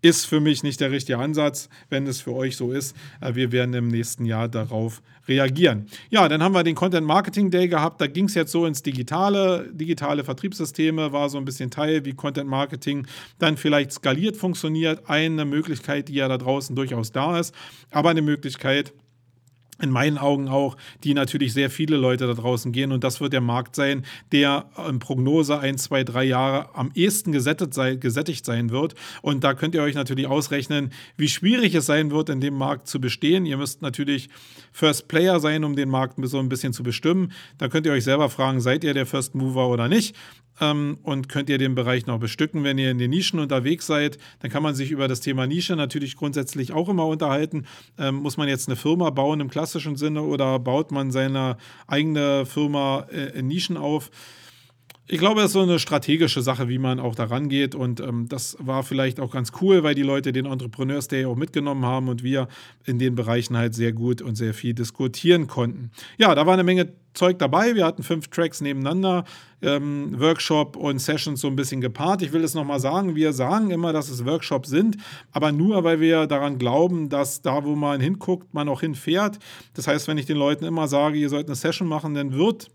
[0.03, 1.69] ist für mich nicht der richtige Ansatz.
[1.91, 5.87] Wenn es für euch so ist, äh, wir werden im nächsten Jahr darauf reagieren.
[6.09, 8.01] Ja, dann haben wir den Content Marketing Day gehabt.
[8.01, 9.69] Da ging es jetzt so ins Digitale.
[9.73, 13.07] Digitale Vertriebssysteme war so ein bisschen Teil, wie Content Marketing
[13.39, 15.09] dann vielleicht skaliert funktioniert.
[15.09, 17.55] Eine Möglichkeit, die ja da draußen durchaus da ist,
[17.91, 18.93] aber eine Möglichkeit,
[19.81, 22.93] in meinen Augen auch, die natürlich sehr viele Leute da draußen gehen.
[22.93, 27.33] Und das wird der Markt sein, der in Prognose ein, zwei, drei Jahre am ehesten
[27.33, 28.95] gesättigt, sei, gesättigt sein wird.
[29.23, 32.89] Und da könnt ihr euch natürlich ausrechnen, wie schwierig es sein wird, in dem Markt
[32.89, 33.47] zu bestehen.
[33.47, 34.29] Ihr müsst natürlich
[34.73, 37.33] First Player sein, um den Markt so ein bisschen zu bestimmen.
[37.59, 40.15] Da könnt ihr euch selber fragen, seid ihr der First Mover oder nicht?
[40.61, 42.65] Ähm, und könnt ihr den Bereich noch bestücken.
[42.65, 45.77] Wenn ihr in den Nischen unterwegs seid, dann kann man sich über das Thema Nische
[45.77, 47.67] natürlich grundsätzlich auch immer unterhalten.
[47.99, 52.47] Ähm, muss man jetzt eine Firma bauen im klassischen Sinne oder baut man seine eigene
[52.47, 54.11] Firma äh, in Nischen auf?
[55.13, 57.75] Ich glaube, es ist so eine strategische Sache, wie man auch daran geht.
[57.75, 61.35] Und ähm, das war vielleicht auch ganz cool, weil die Leute den Entrepreneurs Day auch
[61.35, 62.47] mitgenommen haben und wir
[62.85, 65.91] in den Bereichen halt sehr gut und sehr viel diskutieren konnten.
[66.17, 67.75] Ja, da war eine Menge Zeug dabei.
[67.75, 69.25] Wir hatten fünf Tracks nebeneinander,
[69.63, 72.23] ähm, Workshop und Sessions so ein bisschen gepaart.
[72.23, 74.97] Ich will es nochmal sagen, wir sagen immer, dass es Workshops sind,
[75.33, 79.41] aber nur, weil wir daran glauben, dass da, wo man hinguckt, man auch hinfährt.
[79.75, 82.71] Das heißt, wenn ich den Leuten immer sage, ihr sollt eine Session machen, dann wird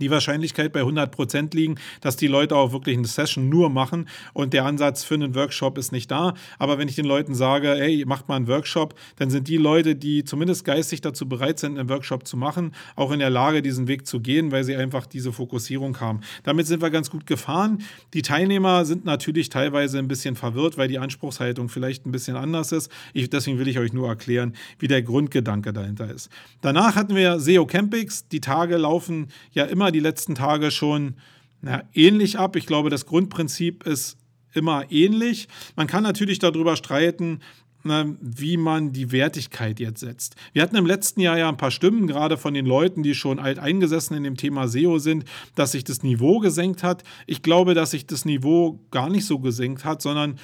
[0.00, 4.52] die Wahrscheinlichkeit bei 100% liegen, dass die Leute auch wirklich eine Session nur machen und
[4.52, 6.34] der Ansatz für einen Workshop ist nicht da.
[6.58, 9.94] Aber wenn ich den Leuten sage, ey, macht mal einen Workshop, dann sind die Leute,
[9.94, 13.88] die zumindest geistig dazu bereit sind, einen Workshop zu machen, auch in der Lage, diesen
[13.88, 16.20] Weg zu gehen, weil sie einfach diese Fokussierung haben.
[16.44, 17.82] Damit sind wir ganz gut gefahren.
[18.14, 22.72] Die Teilnehmer sind natürlich teilweise ein bisschen verwirrt, weil die Anspruchshaltung vielleicht ein bisschen anders
[22.72, 22.90] ist.
[23.12, 26.30] Ich, deswegen will ich euch nur erklären, wie der Grundgedanke dahinter ist.
[26.60, 28.28] Danach hatten wir SEO Campings.
[28.28, 31.16] Die Tage laufen ja immer die letzten Tage schon
[31.60, 32.56] na, ähnlich ab.
[32.56, 34.16] Ich glaube, das Grundprinzip ist
[34.52, 35.48] immer ähnlich.
[35.76, 37.40] Man kann natürlich darüber streiten,
[37.84, 40.36] wie man die Wertigkeit jetzt setzt.
[40.52, 43.40] Wir hatten im letzten Jahr ja ein paar Stimmen, gerade von den Leuten, die schon
[43.40, 45.24] alt eingesessen in dem Thema SEO sind,
[45.56, 47.02] dass sich das Niveau gesenkt hat.
[47.26, 50.38] Ich glaube, dass sich das Niveau gar nicht so gesenkt hat, sondern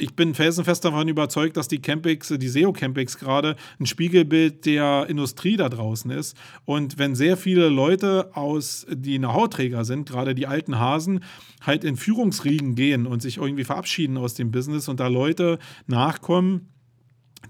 [0.00, 5.56] ich bin felsenfest davon überzeugt, dass die Campix, die SEO-Campix gerade ein Spiegelbild der Industrie
[5.56, 6.36] da draußen ist.
[6.64, 11.20] Und wenn sehr viele Leute aus, die Know-how-Träger sind, gerade die alten Hasen,
[11.60, 16.68] halt in Führungsriegen gehen und sich irgendwie verabschieden aus dem Business und da Leute nachkommen,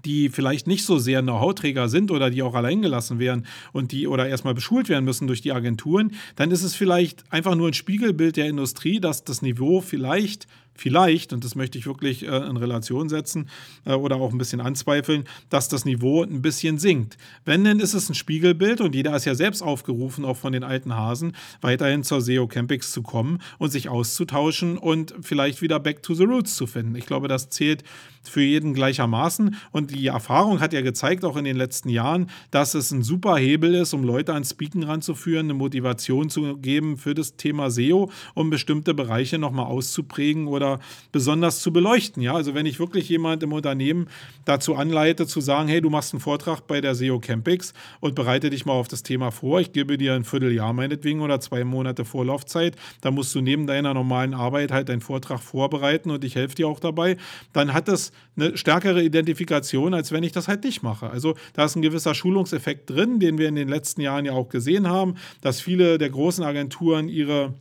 [0.05, 4.27] die vielleicht nicht so sehr Know-how-Träger sind oder die auch alleingelassen werden und die oder
[4.27, 8.37] erstmal beschult werden müssen durch die Agenturen, dann ist es vielleicht einfach nur ein Spiegelbild
[8.37, 13.09] der Industrie, dass das Niveau vielleicht vielleicht, und das möchte ich wirklich äh, in Relation
[13.09, 13.49] setzen
[13.85, 17.17] äh, oder auch ein bisschen anzweifeln, dass das Niveau ein bisschen sinkt.
[17.45, 20.63] Wenn, denn ist es ein Spiegelbild und jeder ist ja selbst aufgerufen, auch von den
[20.63, 26.03] alten Hasen, weiterhin zur SEO Campix zu kommen und sich auszutauschen und vielleicht wieder back
[26.03, 26.95] to the roots zu finden.
[26.95, 27.83] Ich glaube, das zählt
[28.23, 32.75] für jeden gleichermaßen und die Erfahrung hat ja gezeigt, auch in den letzten Jahren, dass
[32.75, 37.15] es ein super Hebel ist, um Leute ans Speaken ranzuführen, eine Motivation zu geben für
[37.15, 40.79] das Thema SEO, um bestimmte Bereiche nochmal auszuprägen oder oder
[41.11, 42.21] besonders zu beleuchten.
[42.21, 44.07] Ja, also wenn ich wirklich jemand im Unternehmen
[44.45, 48.49] dazu anleite, zu sagen, hey, du machst einen Vortrag bei der SEO Campix und bereite
[48.49, 49.59] dich mal auf das Thema vor.
[49.59, 52.75] Ich gebe dir ein Vierteljahr meinetwegen oder zwei Monate Vorlaufzeit.
[53.01, 56.67] Da musst du neben deiner normalen Arbeit halt deinen Vortrag vorbereiten und ich helfe dir
[56.67, 57.17] auch dabei.
[57.53, 61.09] Dann hat das eine stärkere Identifikation, als wenn ich das halt nicht mache.
[61.09, 64.49] Also da ist ein gewisser Schulungseffekt drin, den wir in den letzten Jahren ja auch
[64.49, 67.53] gesehen haben, dass viele der großen Agenturen ihre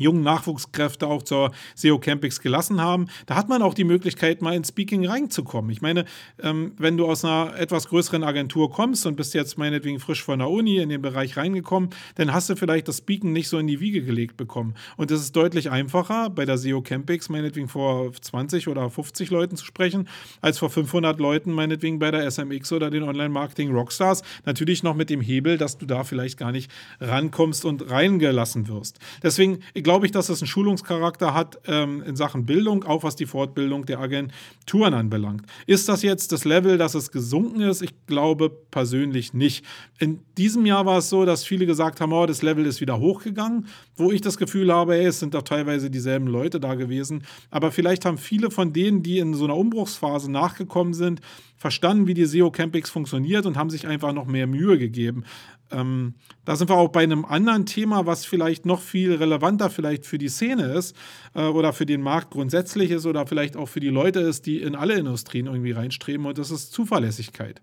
[0.00, 3.06] jungen Nachwuchskräfte auch zur SEO Campix gelassen haben.
[3.26, 5.70] Da hat man auch die Möglichkeit, mal ins Speaking reinzukommen.
[5.70, 6.04] Ich meine,
[6.42, 10.38] ähm, wenn du aus einer etwas größeren Agentur kommst und bist jetzt meinetwegen frisch von
[10.38, 13.66] der Uni in den Bereich reingekommen, dann hast du vielleicht das Speaking nicht so in
[13.66, 14.74] die Wiege gelegt bekommen.
[14.96, 19.56] Und es ist deutlich einfacher, bei der SEO Campix meinetwegen vor 20 oder 50 Leuten
[19.56, 20.08] zu sprechen,
[20.40, 24.22] als vor 500 Leuten meinetwegen bei der SMX oder den Online-Marketing Rockstars.
[24.46, 28.98] Natürlich noch mit dem Hebel, dass du da vielleicht gar nicht rankommst und reingelassen wirst.
[29.22, 33.16] Deswegen, ich glaube ich, dass es einen Schulungscharakter hat ähm, in Sachen Bildung, auch was
[33.16, 35.42] die Fortbildung der Agenturen anbelangt.
[35.66, 37.82] Ist das jetzt das Level, dass es gesunken ist?
[37.82, 39.64] Ich glaube persönlich nicht.
[39.98, 43.00] In diesem Jahr war es so, dass viele gesagt haben, oh, das Level ist wieder
[43.00, 47.24] hochgegangen, wo ich das Gefühl habe, ey, es sind doch teilweise dieselben Leute da gewesen.
[47.50, 51.20] Aber vielleicht haben viele von denen, die in so einer Umbruchsphase nachgekommen sind,
[51.60, 55.24] verstanden, wie die SEO Campix funktioniert und haben sich einfach noch mehr Mühe gegeben.
[55.70, 56.14] Ähm,
[56.46, 60.16] da sind wir auch bei einem anderen Thema, was vielleicht noch viel relevanter vielleicht für
[60.16, 60.96] die Szene ist
[61.34, 64.62] äh, oder für den Markt grundsätzlich ist oder vielleicht auch für die Leute ist, die
[64.62, 67.60] in alle Industrien irgendwie reinstreben und das ist Zuverlässigkeit.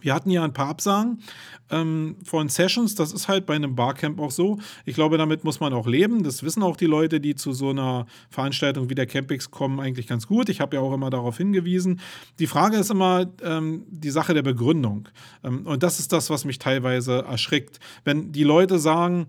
[0.00, 1.22] Wir hatten ja ein paar Absagen
[1.70, 2.94] ähm, von Sessions.
[2.94, 4.58] Das ist halt bei einem Barcamp auch so.
[4.84, 6.22] Ich glaube, damit muss man auch leben.
[6.22, 10.06] Das wissen auch die Leute, die zu so einer Veranstaltung wie der Campix kommen, eigentlich
[10.06, 10.48] ganz gut.
[10.48, 12.00] Ich habe ja auch immer darauf hingewiesen.
[12.38, 15.08] Die Frage ist immer ähm, die Sache der Begründung.
[15.44, 17.80] Ähm, und das ist das, was mich teilweise erschrickt.
[18.04, 19.26] Wenn die Leute sagen,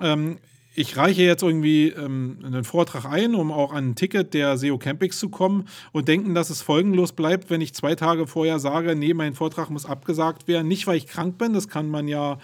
[0.00, 0.38] ähm,
[0.76, 4.76] ich reiche jetzt irgendwie ähm, einen Vortrag ein, um auch an ein Ticket der SEO
[4.76, 8.94] Campix zu kommen und denken, dass es folgenlos bleibt, wenn ich zwei Tage vorher sage,
[8.94, 10.68] nee, mein Vortrag muss abgesagt werden.
[10.68, 12.38] Nicht, weil ich krank bin, das kann man ja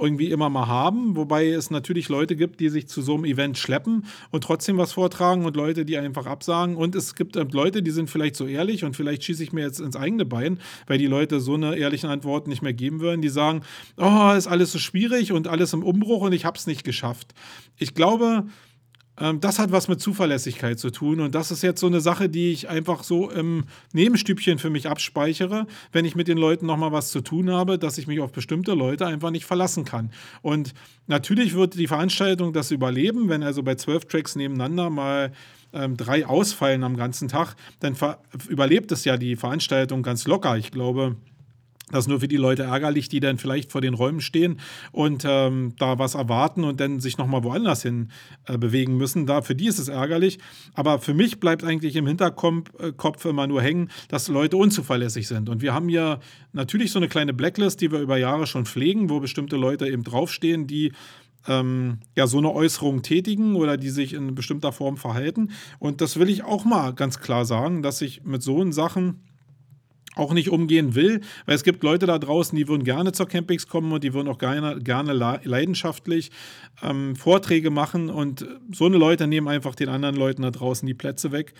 [0.00, 3.58] irgendwie immer mal haben, wobei es natürlich Leute gibt, die sich zu so einem Event
[3.58, 6.76] schleppen und trotzdem was vortragen und Leute, die einfach absagen.
[6.76, 9.62] Und es gibt äh, Leute, die sind vielleicht so ehrlich und vielleicht schieße ich mir
[9.62, 13.22] jetzt ins eigene Bein, weil die Leute so eine ehrlichen Antwort nicht mehr geben würden.
[13.22, 13.62] Die sagen,
[13.96, 17.34] oh, ist alles so schwierig und alles im Umbruch und ich habe es nicht geschafft.
[17.76, 18.44] Ich glaube,
[19.40, 22.52] das hat was mit Zuverlässigkeit zu tun und das ist jetzt so eine Sache, die
[22.52, 27.10] ich einfach so im Nebenstübchen für mich abspeichere, wenn ich mit den Leuten nochmal was
[27.10, 30.10] zu tun habe, dass ich mich auf bestimmte Leute einfach nicht verlassen kann.
[30.40, 30.72] Und
[31.06, 35.32] natürlich wird die Veranstaltung das überleben, wenn also bei zwölf Tracks nebeneinander mal
[35.72, 37.96] ähm, drei ausfallen am ganzen Tag, dann
[38.48, 40.56] überlebt es ja die Veranstaltung ganz locker.
[40.56, 41.16] Ich glaube,
[41.90, 44.60] das ist nur für die Leute ärgerlich, die dann vielleicht vor den Räumen stehen
[44.92, 48.08] und ähm, da was erwarten und dann sich nochmal woanders hin
[48.46, 49.26] äh, bewegen müssen.
[49.26, 50.38] Da, für die ist es ärgerlich.
[50.74, 55.48] Aber für mich bleibt eigentlich im Hinterkopf immer nur hängen, dass Leute unzuverlässig sind.
[55.48, 56.20] Und wir haben ja
[56.52, 60.04] natürlich so eine kleine Blacklist, die wir über Jahre schon pflegen, wo bestimmte Leute eben
[60.04, 60.92] draufstehen, die
[61.48, 65.50] ähm, ja so eine Äußerung tätigen oder die sich in bestimmter Form verhalten.
[65.78, 69.22] Und das will ich auch mal ganz klar sagen, dass ich mit so Sachen
[70.16, 73.68] auch nicht umgehen will, weil es gibt Leute da draußen, die würden gerne zur Campings
[73.68, 76.30] kommen und die würden auch gerne, gerne leidenschaftlich
[76.82, 80.94] ähm, Vorträge machen und so eine Leute nehmen einfach den anderen Leuten da draußen die
[80.94, 81.54] Plätze weg.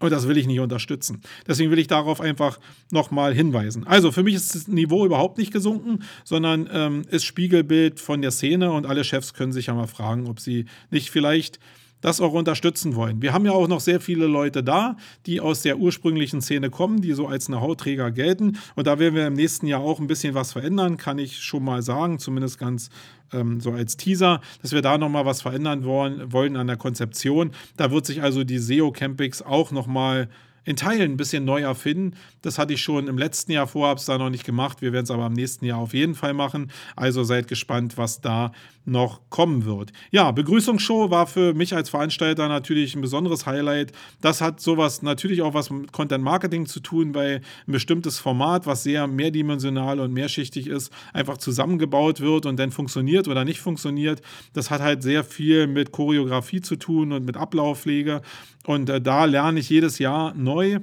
[0.00, 1.22] Und das will ich nicht unterstützen.
[1.46, 2.60] Deswegen will ich darauf einfach
[2.92, 3.84] nochmal hinweisen.
[3.84, 8.30] Also für mich ist das Niveau überhaupt nicht gesunken, sondern ähm, ist Spiegelbild von der
[8.30, 11.58] Szene und alle Chefs können sich ja mal fragen, ob sie nicht vielleicht
[12.00, 13.22] das auch unterstützen wollen.
[13.22, 17.00] Wir haben ja auch noch sehr viele Leute da, die aus der ursprünglichen Szene kommen,
[17.00, 18.58] die so als eine Hautträger gelten.
[18.76, 21.64] Und da werden wir im nächsten Jahr auch ein bisschen was verändern, kann ich schon
[21.64, 22.90] mal sagen, zumindest ganz
[23.32, 27.52] ähm, so als Teaser, dass wir da nochmal was verändern wollen, wollen an der Konzeption.
[27.76, 30.28] Da wird sich also die SEO Campix auch nochmal
[30.68, 32.14] in Teilen ein bisschen neu erfinden.
[32.42, 34.82] Das hatte ich schon im letzten Jahr vor, habe es da noch nicht gemacht.
[34.82, 36.70] Wir werden es aber im nächsten Jahr auf jeden Fall machen.
[36.94, 38.52] Also seid gespannt, was da
[38.84, 39.92] noch kommen wird.
[40.10, 43.92] Ja, Begrüßungsshow war für mich als Veranstalter natürlich ein besonderes Highlight.
[44.20, 48.66] Das hat sowas natürlich auch was mit Content Marketing zu tun, weil ein bestimmtes Format,
[48.66, 54.20] was sehr mehrdimensional und mehrschichtig ist, einfach zusammengebaut wird und dann funktioniert oder nicht funktioniert.
[54.52, 58.20] Das hat halt sehr viel mit Choreografie zu tun und mit Ablaufpflege.
[58.68, 60.80] Und äh, da lerne ich jedes Jahr neu.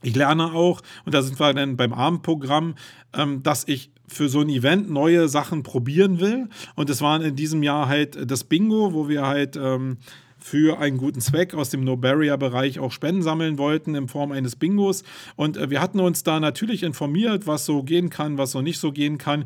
[0.00, 2.76] Ich lerne auch, und da sind wir dann beim Abendprogramm,
[3.12, 6.48] ähm, dass ich für so ein Event neue Sachen probieren will.
[6.76, 9.98] Und es war in diesem Jahr halt das Bingo, wo wir halt ähm,
[10.38, 15.04] für einen guten Zweck aus dem No-Barrier-Bereich auch Spenden sammeln wollten in Form eines Bingos.
[15.36, 18.78] Und äh, wir hatten uns da natürlich informiert, was so gehen kann, was so nicht
[18.78, 19.44] so gehen kann.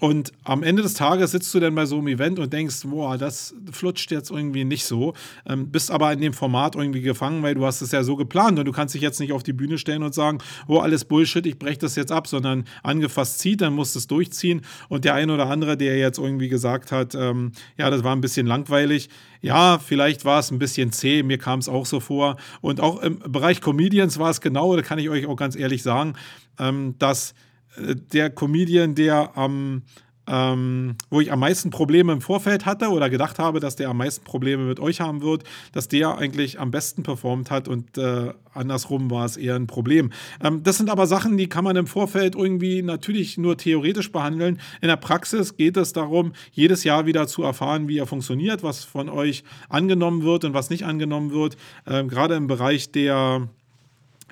[0.00, 3.16] Und am Ende des Tages sitzt du dann bei so einem Event und denkst, boah,
[3.16, 5.14] das flutscht jetzt irgendwie nicht so.
[5.46, 8.58] Ähm, bist aber in dem Format irgendwie gefangen, weil du hast es ja so geplant
[8.58, 11.46] und du kannst dich jetzt nicht auf die Bühne stellen und sagen, oh, alles Bullshit,
[11.46, 14.62] ich breche das jetzt ab, sondern angefasst zieht, dann musst du es durchziehen.
[14.88, 18.20] Und der ein oder andere, der jetzt irgendwie gesagt hat, ähm, ja, das war ein
[18.20, 19.08] bisschen langweilig,
[19.40, 22.36] ja, vielleicht war es ein bisschen zäh, mir kam es auch so vor.
[22.60, 25.82] Und auch im Bereich Comedians war es genau, da kann ich euch auch ganz ehrlich
[25.82, 26.14] sagen,
[26.58, 27.34] ähm, dass
[27.76, 29.82] der Comedian, der am,
[30.26, 33.96] ähm, wo ich am meisten Probleme im Vorfeld hatte oder gedacht habe, dass der am
[33.96, 38.32] meisten Probleme mit euch haben wird, dass der eigentlich am besten performt hat und äh,
[38.54, 40.10] andersrum war es eher ein Problem.
[40.42, 44.60] Ähm, das sind aber Sachen, die kann man im Vorfeld irgendwie natürlich nur theoretisch behandeln.
[44.80, 48.84] In der Praxis geht es darum, jedes Jahr wieder zu erfahren, wie er funktioniert, was
[48.84, 51.56] von euch angenommen wird und was nicht angenommen wird.
[51.86, 53.48] Ähm, gerade im Bereich der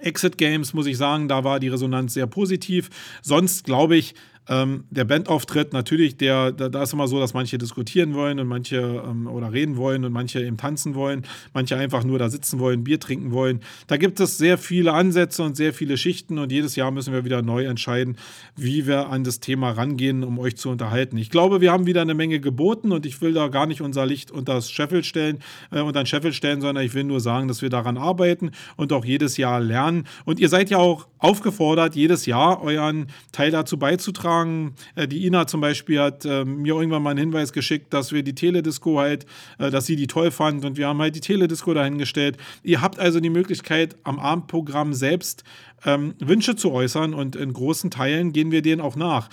[0.03, 2.91] Exit Games, muss ich sagen, da war die Resonanz sehr positiv.
[3.23, 4.15] Sonst glaube ich,
[4.51, 8.49] ähm, der Bandauftritt, natürlich, der, da, da, ist immer so, dass manche diskutieren wollen und
[8.49, 11.23] manche ähm, oder reden wollen und manche eben tanzen wollen,
[11.55, 13.61] manche einfach nur da sitzen wollen, Bier trinken wollen.
[13.87, 17.25] Da gibt es sehr viele Ansätze und sehr viele Schichten und jedes Jahr müssen wir
[17.25, 18.17] wieder neu entscheiden,
[18.57, 21.17] wie wir an das Thema rangehen, um euch zu unterhalten.
[21.17, 24.05] Ich glaube, wir haben wieder eine Menge geboten und ich will da gar nicht unser
[24.05, 25.39] Licht unter das Scheffel stellen,
[25.71, 28.93] äh, unter den Scheffel stellen, sondern ich will nur sagen, dass wir daran arbeiten und
[28.93, 30.09] auch jedes Jahr lernen.
[30.25, 35.27] Und ihr seid ja auch aufgefordert, jedes Jahr euren Teil dazu beizutragen sagen, äh, die
[35.27, 38.99] Ina zum Beispiel hat äh, mir irgendwann mal einen Hinweis geschickt, dass wir die Teledisco
[38.99, 39.27] halt,
[39.59, 42.37] äh, dass sie die toll fand und wir haben halt die Teledisco dahingestellt.
[42.63, 45.45] Ihr habt also die Möglichkeit, am Abendprogramm selbst
[45.85, 49.29] ähm, Wünsche zu äußern und in großen Teilen gehen wir denen auch nach.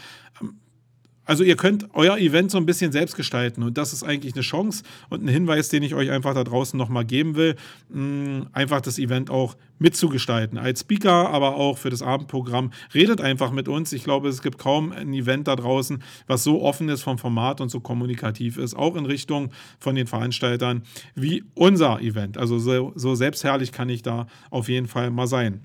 [1.28, 4.44] Also ihr könnt euer Event so ein bisschen selbst gestalten und das ist eigentlich eine
[4.44, 7.58] Chance und ein Hinweis, den ich euch einfach da draußen nochmal geben will,
[7.90, 10.58] mm, einfach das Event auch mitzugestalten.
[10.58, 12.72] Als Speaker, aber auch für das Abendprogramm.
[12.94, 13.92] Redet einfach mit uns.
[13.92, 17.60] Ich glaube, es gibt kaum ein Event da draußen, was so offen ist vom Format
[17.60, 22.38] und so kommunikativ ist, auch in Richtung von den Veranstaltern wie unser Event.
[22.38, 25.62] Also so, so selbstherrlich kann ich da auf jeden Fall mal sein.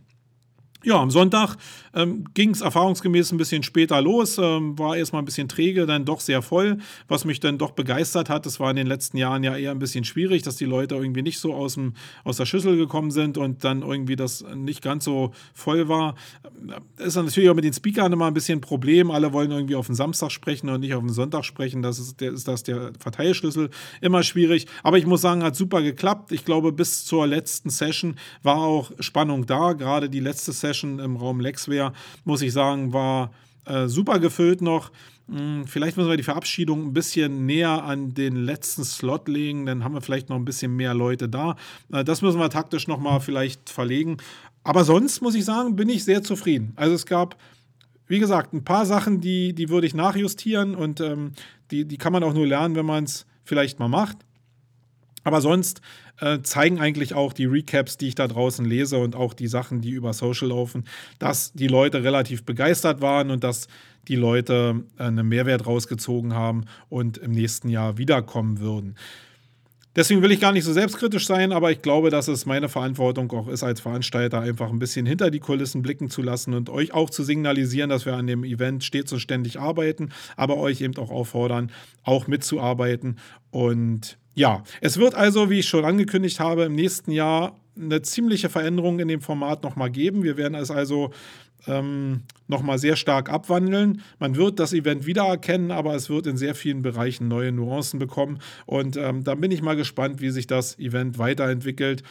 [0.84, 1.56] Ja, am Sonntag
[1.94, 6.04] ähm, ging es erfahrungsgemäß ein bisschen später los, ähm, war erstmal ein bisschen träge, dann
[6.04, 8.46] doch sehr voll, was mich dann doch begeistert hat.
[8.46, 11.22] Das war in den letzten Jahren ja eher ein bisschen schwierig, dass die Leute irgendwie
[11.22, 15.04] nicht so aus, dem, aus der Schüssel gekommen sind und dann irgendwie das nicht ganz
[15.04, 16.16] so voll war.
[16.96, 19.12] Das ist natürlich auch mit den Speakern immer ein bisschen ein Problem.
[19.12, 21.82] Alle wollen irgendwie auf den Samstag sprechen und nicht auf den Sonntag sprechen.
[21.82, 23.70] Das ist, der, ist das der Verteilschlüssel.
[24.00, 24.66] Immer schwierig.
[24.82, 26.32] Aber ich muss sagen, hat super geklappt.
[26.32, 29.74] Ich glaube, bis zur letzten Session war auch Spannung da.
[29.74, 31.92] Gerade die letzte Session Session im Raum Lexware,
[32.24, 33.30] muss ich sagen, war
[33.66, 34.90] äh, super gefüllt noch.
[35.28, 39.84] Hm, vielleicht müssen wir die Verabschiedung ein bisschen näher an den letzten Slot legen, dann
[39.84, 41.56] haben wir vielleicht noch ein bisschen mehr Leute da.
[41.92, 44.16] Äh, das müssen wir taktisch nochmal vielleicht verlegen.
[44.64, 46.72] Aber sonst muss ich sagen, bin ich sehr zufrieden.
[46.76, 47.36] Also es gab,
[48.06, 51.32] wie gesagt, ein paar Sachen, die, die würde ich nachjustieren und ähm,
[51.70, 54.18] die, die kann man auch nur lernen, wenn man es vielleicht mal macht.
[55.24, 55.80] Aber sonst
[56.22, 59.80] äh, zeigen eigentlich auch die Recaps, die ich da draußen lese und auch die Sachen,
[59.80, 60.84] die über Social laufen,
[61.18, 63.66] dass die Leute relativ begeistert waren und dass
[64.06, 68.94] die Leute äh, einen Mehrwert rausgezogen haben und im nächsten Jahr wiederkommen würden.
[69.94, 73.30] Deswegen will ich gar nicht so selbstkritisch sein, aber ich glaube, dass es meine Verantwortung
[73.32, 76.94] auch ist, als Veranstalter einfach ein bisschen hinter die Kulissen blicken zu lassen und euch
[76.94, 80.96] auch zu signalisieren, dass wir an dem Event stets und ständig arbeiten, aber euch eben
[80.96, 81.70] auch auffordern,
[82.04, 83.18] auch mitzuarbeiten
[83.50, 88.48] und ja, es wird also, wie ich schon angekündigt habe, im nächsten Jahr eine ziemliche
[88.48, 90.22] Veränderung in dem Format nochmal geben.
[90.22, 91.10] Wir werden es also
[91.66, 94.02] ähm, nochmal sehr stark abwandeln.
[94.18, 98.38] Man wird das Event wiedererkennen, aber es wird in sehr vielen Bereichen neue Nuancen bekommen.
[98.66, 102.02] Und ähm, da bin ich mal gespannt, wie sich das Event weiterentwickelt.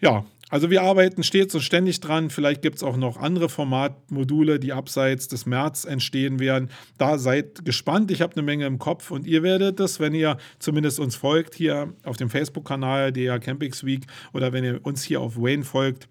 [0.00, 2.30] Ja, also wir arbeiten stets und ständig dran.
[2.30, 6.70] Vielleicht gibt es auch noch andere Formatmodule, die abseits des März entstehen werden.
[6.98, 8.12] Da seid gespannt.
[8.12, 11.56] Ich habe eine Menge im Kopf und ihr werdet es, wenn ihr zumindest uns folgt
[11.56, 16.06] hier auf dem Facebook-Kanal der Campings Week oder wenn ihr uns hier auf Wayne folgt,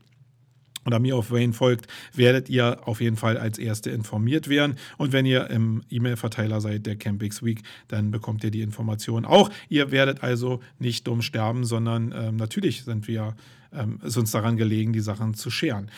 [0.86, 4.78] oder mir auf Wayne folgt, werdet ihr auf jeden Fall als Erste informiert werden.
[4.98, 9.50] Und wenn ihr im E-Mail-Verteiler seid der Campix Week, dann bekommt ihr die Informationen auch.
[9.70, 13.36] Ihr werdet also nicht dumm sterben, sondern ähm, natürlich sind wir,
[13.74, 15.90] ähm, ist uns daran gelegen, die Sachen zu scheren.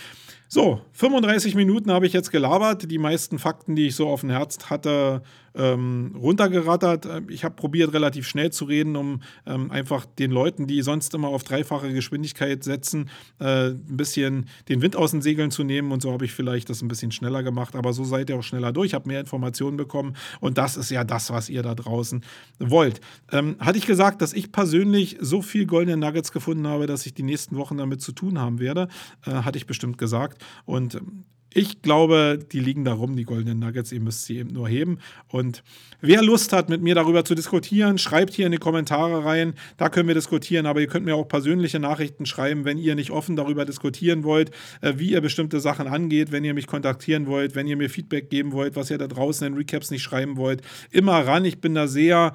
[0.49, 2.89] So, 35 Minuten habe ich jetzt gelabert.
[2.89, 5.21] Die meisten Fakten, die ich so auf dem Herz hatte,
[5.57, 7.05] ähm, runtergerattert.
[7.05, 11.13] Äh, ich habe probiert, relativ schnell zu reden, um ähm, einfach den Leuten, die sonst
[11.13, 15.91] immer auf dreifache Geschwindigkeit setzen, äh, ein bisschen den Wind aus den Segeln zu nehmen.
[15.91, 17.75] Und so habe ich vielleicht das ein bisschen schneller gemacht.
[17.75, 18.93] Aber so seid ihr auch schneller durch.
[18.93, 20.15] Habe mehr Informationen bekommen.
[20.39, 22.23] Und das ist ja das, was ihr da draußen
[22.59, 23.01] wollt.
[23.31, 27.13] Ähm, hatte ich gesagt, dass ich persönlich so viel goldene Nuggets gefunden habe, dass ich
[27.13, 28.87] die nächsten Wochen damit zu tun haben werde?
[29.25, 30.43] Äh, hatte ich bestimmt gesagt.
[30.65, 33.91] Und ähm, ich glaube, die liegen da rum, die goldenen Nuggets.
[33.91, 34.99] Ihr müsst sie eben nur heben.
[35.29, 35.63] Und
[36.01, 39.53] wer Lust hat, mit mir darüber zu diskutieren, schreibt hier in die Kommentare rein.
[39.77, 40.65] Da können wir diskutieren.
[40.65, 44.51] Aber ihr könnt mir auch persönliche Nachrichten schreiben, wenn ihr nicht offen darüber diskutieren wollt,
[44.81, 48.29] äh, wie ihr bestimmte Sachen angeht, wenn ihr mich kontaktieren wollt, wenn ihr mir Feedback
[48.29, 50.61] geben wollt, was ihr da draußen in Recaps nicht schreiben wollt.
[50.91, 51.45] Immer ran.
[51.45, 52.33] Ich bin da sehr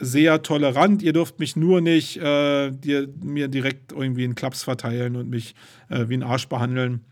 [0.00, 1.02] sehr tolerant.
[1.02, 5.54] Ihr dürft mich nur nicht äh, dir, mir direkt irgendwie einen Klaps verteilen und mich
[5.90, 7.02] äh, wie einen Arsch behandeln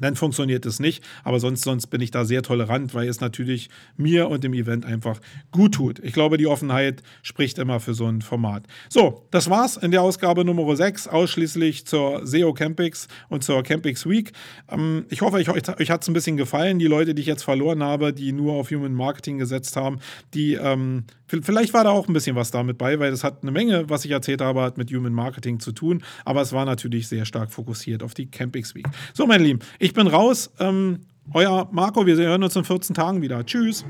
[0.00, 1.04] dann funktioniert es nicht.
[1.22, 4.84] Aber sonst, sonst bin ich da sehr tolerant, weil es natürlich mir und dem Event
[4.84, 5.20] einfach
[5.52, 5.98] gut tut.
[6.00, 8.64] Ich glaube, die Offenheit spricht immer für so ein Format.
[8.88, 14.08] So, das war's in der Ausgabe Nummer 6, ausschließlich zur SEO Campix und zur Campix
[14.08, 14.32] Week.
[14.68, 16.78] Ähm, ich hoffe, euch, euch hat es ein bisschen gefallen.
[16.78, 20.00] Die Leute, die ich jetzt verloren habe, die nur auf Human Marketing gesetzt haben,
[20.32, 23.50] die ähm, Vielleicht war da auch ein bisschen was damit bei, weil das hat eine
[23.50, 26.02] Menge, was ich erzählt habe, hat mit Human Marketing zu tun.
[26.24, 28.86] Aber es war natürlich sehr stark fokussiert auf die Campix Week.
[29.14, 30.50] So, meine Lieben, ich bin raus.
[30.60, 31.00] Ähm,
[31.34, 33.44] euer Marco, wir hören uns in 14 Tagen wieder.
[33.44, 33.84] Tschüss.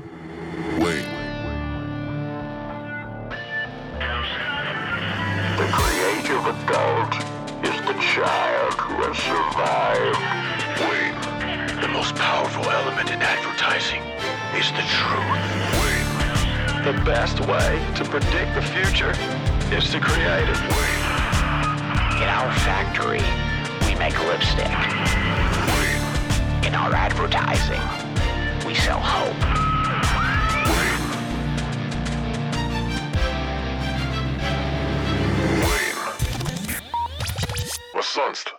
[0.77, 1.05] Wait.
[5.55, 7.15] The creative adult
[7.63, 10.19] is the child who has survived.
[10.83, 11.15] Wait.
[11.81, 14.01] The most powerful element in advertising
[14.59, 15.39] is the truth.
[15.79, 16.83] Wait.
[16.83, 19.15] The best way to predict the future
[19.71, 20.59] is to create it.
[22.19, 23.23] In our factory,
[23.87, 25.64] we make lipstick.
[26.65, 27.81] In our advertising,
[28.65, 29.35] we sell hope.
[38.01, 38.53] Sonst?